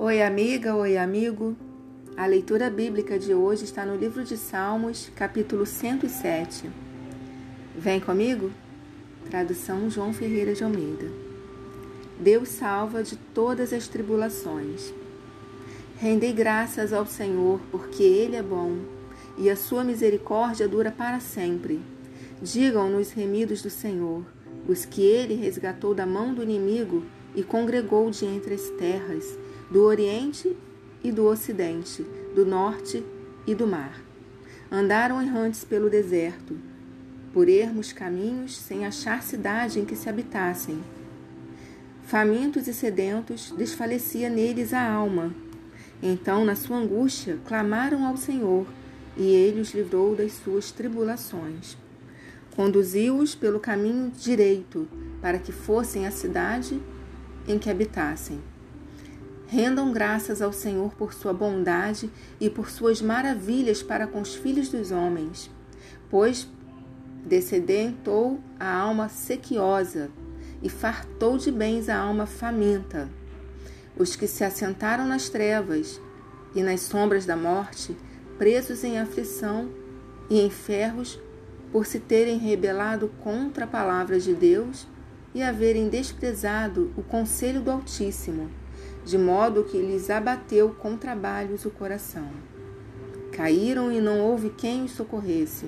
Oi, 0.00 0.22
amiga, 0.22 0.76
oi, 0.76 0.96
amigo. 0.96 1.56
A 2.16 2.24
leitura 2.24 2.70
bíblica 2.70 3.18
de 3.18 3.34
hoje 3.34 3.64
está 3.64 3.84
no 3.84 3.96
livro 3.96 4.22
de 4.22 4.36
Salmos, 4.36 5.10
capítulo 5.16 5.66
107. 5.66 6.70
Vem 7.76 7.98
comigo? 7.98 8.52
Tradução 9.28 9.90
João 9.90 10.12
Ferreira 10.12 10.54
de 10.54 10.62
Almeida. 10.62 11.06
Deus 12.16 12.48
salva 12.48 13.02
de 13.02 13.16
todas 13.16 13.72
as 13.72 13.88
tribulações. 13.88 14.94
Rendei 15.96 16.32
graças 16.32 16.92
ao 16.92 17.04
Senhor, 17.04 17.60
porque 17.72 18.04
Ele 18.04 18.36
é 18.36 18.42
bom 18.42 18.76
e 19.36 19.50
a 19.50 19.56
sua 19.56 19.82
misericórdia 19.82 20.68
dura 20.68 20.92
para 20.92 21.18
sempre. 21.18 21.80
Digam-nos 22.40 23.10
remidos 23.10 23.62
do 23.62 23.68
Senhor, 23.68 24.22
os 24.68 24.84
que 24.84 25.02
Ele 25.02 25.34
resgatou 25.34 25.92
da 25.92 26.06
mão 26.06 26.32
do 26.32 26.44
inimigo 26.44 27.02
e 27.34 27.42
congregou 27.42 28.08
de 28.12 28.24
entre 28.26 28.54
as 28.54 28.70
terras 28.78 29.36
do 29.70 29.82
Oriente 29.82 30.56
e 31.04 31.12
do 31.12 31.26
Ocidente, 31.26 32.02
do 32.34 32.46
Norte 32.46 33.04
e 33.46 33.54
do 33.54 33.66
mar. 33.66 34.02
Andaram 34.70 35.20
errantes 35.20 35.64
pelo 35.64 35.90
deserto, 35.90 36.56
por 37.32 37.48
ermos 37.48 37.92
caminhos, 37.92 38.56
sem 38.56 38.86
achar 38.86 39.22
cidade 39.22 39.78
em 39.78 39.84
que 39.84 39.94
se 39.94 40.08
habitassem. 40.08 40.82
Famintos 42.02 42.66
e 42.66 42.72
sedentos, 42.72 43.52
desfalecia 43.56 44.30
neles 44.30 44.72
a 44.72 44.90
alma. 44.90 45.34
Então, 46.02 46.44
na 46.44 46.54
sua 46.54 46.78
angústia, 46.78 47.38
clamaram 47.46 48.06
ao 48.06 48.16
Senhor, 48.16 48.66
e 49.16 49.34
ele 49.34 49.60
os 49.60 49.74
livrou 49.74 50.16
das 50.16 50.32
suas 50.32 50.70
tribulações. 50.70 51.76
Conduziu-os 52.56 53.34
pelo 53.34 53.60
caminho 53.60 54.10
direito, 54.18 54.88
para 55.20 55.38
que 55.38 55.52
fossem 55.52 56.06
à 56.06 56.10
cidade 56.10 56.80
em 57.46 57.58
que 57.58 57.68
habitassem. 57.68 58.40
Rendam 59.50 59.90
graças 59.94 60.42
ao 60.42 60.52
Senhor 60.52 60.92
por 60.92 61.14
sua 61.14 61.32
bondade 61.32 62.10
e 62.38 62.50
por 62.50 62.68
suas 62.68 63.00
maravilhas 63.00 63.82
para 63.82 64.06
com 64.06 64.20
os 64.20 64.34
filhos 64.34 64.68
dos 64.68 64.90
homens, 64.90 65.50
pois 66.10 66.46
descedentou 67.24 68.40
a 68.60 68.70
alma 68.70 69.08
sequiosa 69.08 70.10
e 70.62 70.68
fartou 70.68 71.38
de 71.38 71.50
bens 71.50 71.88
a 71.88 71.96
alma 71.96 72.26
faminta. 72.26 73.08
Os 73.96 74.14
que 74.14 74.26
se 74.26 74.44
assentaram 74.44 75.06
nas 75.06 75.30
trevas 75.30 75.98
e 76.54 76.62
nas 76.62 76.82
sombras 76.82 77.24
da 77.24 77.34
morte, 77.34 77.96
presos 78.36 78.84
em 78.84 78.98
aflição 78.98 79.70
e 80.28 80.42
em 80.42 80.50
ferros, 80.50 81.18
por 81.72 81.86
se 81.86 81.98
terem 81.98 82.36
rebelado 82.36 83.10
contra 83.20 83.64
a 83.64 83.68
palavra 83.68 84.20
de 84.20 84.34
Deus 84.34 84.86
e 85.34 85.42
haverem 85.42 85.88
desprezado 85.88 86.92
o 86.98 87.02
conselho 87.02 87.62
do 87.62 87.70
Altíssimo 87.70 88.50
de 89.08 89.16
modo 89.16 89.64
que 89.64 89.78
lhes 89.78 90.10
abateu 90.10 90.68
com 90.68 90.94
trabalhos 90.94 91.64
o 91.64 91.70
coração. 91.70 92.28
Caíram 93.32 93.90
e 93.90 94.02
não 94.02 94.20
houve 94.20 94.50
quem 94.50 94.84
os 94.84 94.90
socorresse. 94.90 95.64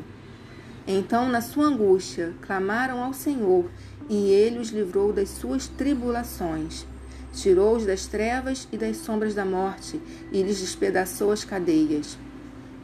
Então, 0.87 1.27
na 1.27 1.41
sua 1.41 1.65
angústia, 1.65 2.35
clamaram 2.43 3.03
ao 3.03 3.15
Senhor, 3.15 3.65
e 4.11 4.29
ele 4.29 4.59
os 4.59 4.69
livrou 4.69 5.11
das 5.11 5.31
suas 5.31 5.67
tribulações. 5.69 6.85
Tirou-os 7.33 7.87
das 7.87 8.07
trevas 8.07 8.69
e 8.71 8.77
das 8.77 8.99
sombras 8.99 9.35
da 9.35 9.47
morte, 9.47 9.99
e 10.31 10.43
lhes 10.43 10.61
despedaçou 10.61 11.33
as 11.33 11.43
cadeias. 11.43 12.19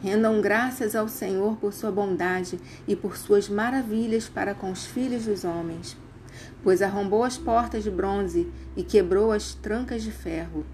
Rendam 0.01 0.41
graças 0.41 0.95
ao 0.95 1.07
Senhor 1.07 1.57
por 1.57 1.71
sua 1.71 1.91
bondade 1.91 2.59
e 2.87 2.95
por 2.95 3.15
suas 3.15 3.47
maravilhas 3.47 4.27
para 4.27 4.55
com 4.55 4.71
os 4.71 4.87
filhos 4.87 5.25
dos 5.25 5.43
homens 5.43 5.95
pois 6.63 6.81
arrombou 6.81 7.23
as 7.23 7.37
portas 7.37 7.83
de 7.83 7.91
bronze 7.91 8.51
e 8.75 8.83
quebrou 8.83 9.31
as 9.31 9.53
trancas 9.53 10.03
de 10.03 10.11
ferro. 10.11 10.65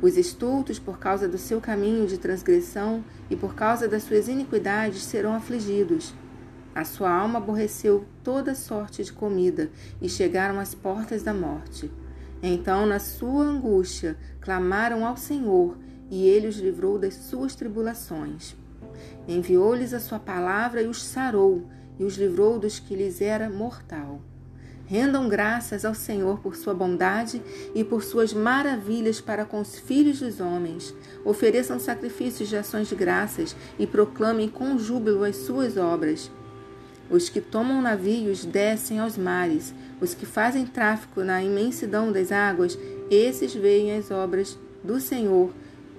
Os 0.00 0.16
estultos, 0.16 0.78
por 0.78 0.98
causa 0.98 1.26
do 1.26 1.38
seu 1.38 1.60
caminho 1.60 2.06
de 2.06 2.18
transgressão 2.18 3.02
e 3.30 3.36
por 3.36 3.54
causa 3.54 3.88
das 3.88 4.02
suas 4.02 4.28
iniquidades, 4.28 5.02
serão 5.02 5.34
afligidos. 5.34 6.14
A 6.74 6.84
sua 6.84 7.10
alma 7.10 7.38
aborreceu 7.38 8.04
toda 8.22 8.54
sorte 8.54 9.02
de 9.02 9.12
comida 9.12 9.70
e 10.00 10.08
chegaram 10.08 10.60
às 10.60 10.74
portas 10.74 11.22
da 11.22 11.32
morte. 11.32 11.90
Então, 12.42 12.84
na 12.84 12.98
sua 12.98 13.44
angústia, 13.44 14.18
clamaram 14.40 15.06
ao 15.06 15.16
Senhor 15.16 15.78
e 16.10 16.26
ele 16.28 16.46
os 16.46 16.58
livrou 16.58 16.98
das 16.98 17.14
suas 17.14 17.54
tribulações. 17.54 18.54
Enviou-lhes 19.26 19.94
a 19.94 20.00
sua 20.00 20.18
palavra 20.18 20.82
e 20.82 20.86
os 20.86 21.02
sarou 21.02 21.66
e 21.98 22.04
os 22.04 22.16
livrou 22.16 22.58
dos 22.58 22.78
que 22.78 22.94
lhes 22.94 23.22
era 23.22 23.48
mortal. 23.48 24.20
Rendam 24.88 25.28
graças 25.28 25.84
ao 25.84 25.94
Senhor 25.94 26.38
por 26.38 26.54
sua 26.54 26.72
bondade 26.72 27.42
e 27.74 27.82
por 27.82 28.04
suas 28.04 28.32
maravilhas 28.32 29.20
para 29.20 29.44
com 29.44 29.60
os 29.60 29.76
filhos 29.76 30.20
dos 30.20 30.38
homens. 30.38 30.94
Ofereçam 31.24 31.80
sacrifícios 31.80 32.48
de 32.48 32.56
ações 32.56 32.88
de 32.88 32.94
graças 32.94 33.56
e 33.80 33.86
proclamem 33.86 34.48
com 34.48 34.78
júbilo 34.78 35.24
as 35.24 35.36
suas 35.36 35.76
obras. 35.76 36.30
Os 37.10 37.28
que 37.28 37.40
tomam 37.40 37.82
navios 37.82 38.44
descem 38.44 39.00
aos 39.00 39.18
mares, 39.18 39.74
os 40.00 40.14
que 40.14 40.24
fazem 40.24 40.64
tráfico 40.64 41.24
na 41.24 41.42
imensidão 41.42 42.12
das 42.12 42.30
águas, 42.30 42.78
esses 43.10 43.54
veem 43.54 43.96
as 43.96 44.12
obras 44.12 44.56
do 44.84 45.00
Senhor 45.00 45.50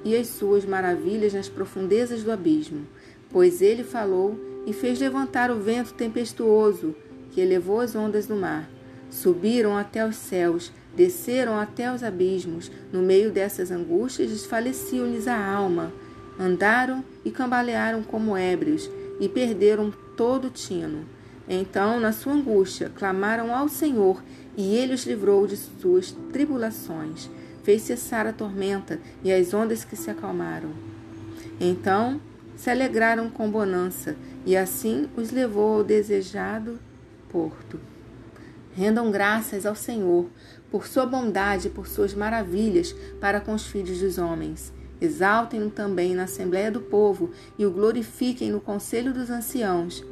e 0.04 0.16
as 0.16 0.28
suas 0.28 0.66
maravilhas 0.66 1.34
nas 1.34 1.50
profundezas 1.50 2.24
do 2.24 2.31
abismo. 2.31 2.88
Pois 3.30 3.62
ele 3.62 3.84
falou 3.84 4.40
e 4.66 4.72
fez 4.72 4.98
levantar 4.98 5.52
o 5.52 5.59
vento 5.59 5.94
tempestuoso, 5.94 6.96
que 7.31 7.42
elevou 7.42 7.81
as 7.81 7.94
ondas 7.94 8.25
do 8.25 8.36
mar. 8.36 8.76
Subiram 9.17 9.75
até 9.75 10.07
os 10.07 10.16
céus, 10.16 10.72
desceram 10.95 11.59
até 11.59 11.91
os 11.91 12.03
abismos. 12.03 12.72
No 12.94 13.01
meio 13.01 13.31
dessas 13.31 13.72
angústias, 13.72 14.29
desfaleciam-lhes 14.29 15.28
a 15.28 15.44
alma. 15.44 15.91
Andaram 16.39 17.03
e 17.25 17.31
cambalearam 17.31 18.03
como 18.03 18.38
ébrios 18.38 18.88
e 19.19 19.27
perderam 19.27 19.91
todo 20.16 20.50
o 20.50 20.51
tino. 20.51 21.03
Então, 21.50 22.00
na 22.00 22.11
sua 22.11 22.33
angústia, 22.33 22.91
clamaram 22.94 23.56
ao 23.56 23.67
Senhor 23.67 24.23
e 24.56 24.75
ele 24.75 24.94
os 24.94 25.07
livrou 25.07 25.47
de 25.47 25.57
suas 25.57 26.11
tribulações. 26.31 27.27
Fez 27.63 27.81
cessar 27.81 28.27
a 28.27 28.33
tormenta 28.33 29.00
e 29.23 29.33
as 29.33 29.51
ondas 29.51 29.83
que 29.83 29.95
se 29.95 30.11
acalmaram. 30.11 30.69
Então 31.59 32.22
se 32.56 32.69
alegraram 32.69 33.31
com 33.31 33.50
bonança 33.50 34.16
e 34.45 34.56
assim 34.56 35.09
os 35.17 35.31
levou 35.31 35.77
ao 35.77 35.83
desejado 35.83 36.77
porto. 37.31 37.97
Rendam 38.77 39.09
graças 39.09 39.65
ao 39.65 39.73
Senhor 39.73 40.27
por 40.69 40.85
sua 40.85 41.03
bondade 41.03 41.65
e 41.65 41.71
por 41.71 41.88
suas 41.88 42.13
maravilhas 42.13 42.95
para 43.19 43.41
com 43.41 43.55
os 43.55 43.65
filhos 43.65 44.01
dos 44.01 44.19
homens. 44.19 44.71
Exaltem-no 45.01 45.71
também 45.71 46.13
na 46.13 46.25
Assembleia 46.25 46.69
do 46.69 46.79
Povo 46.79 47.31
e 47.57 47.65
o 47.65 47.71
glorifiquem 47.71 48.51
no 48.51 48.61
Conselho 48.61 49.11
dos 49.11 49.31
Anciãos. 49.31 50.05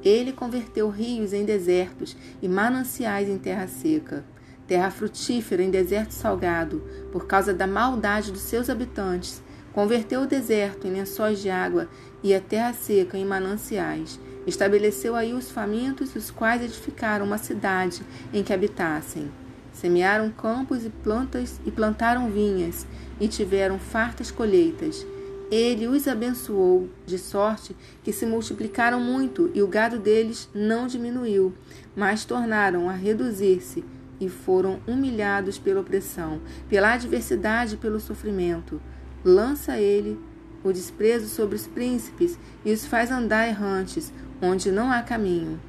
Ele 0.00 0.32
converteu 0.32 0.88
rios 0.90 1.32
em 1.32 1.44
desertos 1.44 2.16
e 2.40 2.46
mananciais 2.46 3.28
em 3.28 3.36
terra 3.36 3.66
seca, 3.66 4.24
terra 4.64 4.88
frutífera 4.88 5.60
em 5.60 5.70
deserto 5.70 6.12
salgado, 6.12 6.84
por 7.10 7.26
causa 7.26 7.52
da 7.52 7.66
maldade 7.66 8.30
dos 8.30 8.42
seus 8.42 8.70
habitantes. 8.70 9.42
Converteu 9.72 10.22
o 10.22 10.26
deserto 10.26 10.86
em 10.86 10.92
lençóis 10.92 11.40
de 11.40 11.50
água 11.50 11.88
e 12.22 12.32
a 12.32 12.40
terra 12.40 12.74
seca 12.74 13.18
em 13.18 13.24
mananciais. 13.24 14.20
Estabeleceu 14.46 15.14
aí 15.14 15.32
os 15.32 15.50
famintos, 15.50 16.16
os 16.16 16.30
quais 16.30 16.62
edificaram 16.62 17.24
uma 17.24 17.38
cidade 17.38 18.02
em 18.32 18.42
que 18.42 18.52
habitassem. 18.52 19.30
Semearam 19.72 20.30
campos 20.30 20.84
e 20.84 20.90
plantas 20.90 21.60
e 21.64 21.70
plantaram 21.70 22.30
vinhas, 22.30 22.86
e 23.20 23.28
tiveram 23.28 23.78
fartas 23.78 24.30
colheitas. 24.30 25.06
Ele 25.50 25.86
os 25.86 26.08
abençoou, 26.08 26.88
de 27.06 27.18
sorte 27.18 27.76
que 28.02 28.12
se 28.12 28.26
multiplicaram 28.26 28.98
muito, 29.00 29.50
e 29.54 29.62
o 29.62 29.68
gado 29.68 29.98
deles 29.98 30.48
não 30.54 30.86
diminuiu, 30.86 31.54
mas 31.94 32.24
tornaram 32.24 32.88
a 32.88 32.94
reduzir-se, 32.94 33.84
e 34.18 34.28
foram 34.28 34.80
humilhados 34.86 35.58
pela 35.58 35.80
opressão, 35.80 36.40
pela 36.68 36.94
adversidade 36.94 37.74
e 37.74 37.78
pelo 37.78 38.00
sofrimento. 38.00 38.80
Lança 39.24 39.78
ele 39.78 40.18
o 40.64 40.72
desprezo 40.72 41.28
sobre 41.28 41.56
os 41.56 41.66
príncipes 41.66 42.38
e 42.64 42.72
os 42.72 42.86
faz 42.86 43.10
andar 43.10 43.48
errantes, 43.48 44.12
onde 44.42 44.72
não 44.72 44.90
há 44.90 45.00
caminho. 45.00 45.60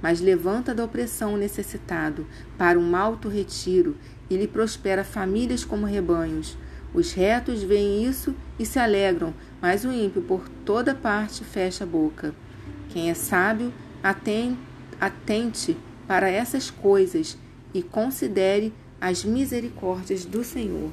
Mas 0.00 0.20
levanta 0.20 0.74
da 0.74 0.84
opressão 0.84 1.34
o 1.34 1.36
necessitado 1.36 2.26
para 2.56 2.78
um 2.78 2.96
alto 2.96 3.28
retiro 3.28 3.96
e 4.30 4.36
lhe 4.36 4.46
prospera 4.46 5.04
famílias 5.04 5.64
como 5.64 5.84
rebanhos. 5.84 6.56
Os 6.94 7.12
retos 7.12 7.62
veem 7.62 8.04
isso 8.04 8.34
e 8.58 8.64
se 8.64 8.78
alegram, 8.78 9.34
mas 9.60 9.84
o 9.84 9.92
ímpio 9.92 10.22
por 10.22 10.48
toda 10.64 10.94
parte 10.94 11.44
fecha 11.44 11.84
a 11.84 11.86
boca. 11.86 12.34
Quem 12.88 13.10
é 13.10 13.14
sábio, 13.14 13.72
atente 14.02 15.76
para 16.06 16.28
essas 16.30 16.70
coisas 16.70 17.36
e 17.74 17.82
considere 17.82 18.72
as 19.00 19.24
misericórdias 19.24 20.24
do 20.24 20.42
Senhor. 20.42 20.90